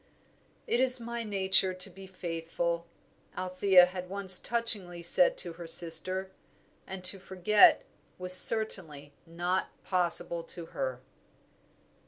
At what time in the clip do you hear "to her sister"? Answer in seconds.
5.37-6.31